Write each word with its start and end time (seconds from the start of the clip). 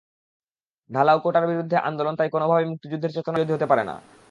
ঢালাও 0.89 1.17
কোটার 1.23 1.45
বিরুদ্ধে 1.47 1.77
আন্দোলন 1.87 2.13
তাই 2.15 2.29
কোনোভাবেই 2.29 2.69
মুক্তিযুদ্ধের 2.71 3.13
চেতনার 3.15 3.37
বিরোধী 3.37 3.53
হতে 3.55 3.67
পারে 3.71 3.83
না। 3.89 3.95